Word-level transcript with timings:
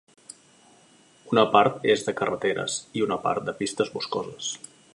Una 1.33 1.43
part 1.55 1.85
és 1.95 2.05
de 2.07 2.15
carreteres 2.21 2.79
i 3.01 3.05
una 3.09 3.19
part 3.27 3.47
de 3.51 3.55
pistes 3.61 3.93
boscoses. 3.99 4.49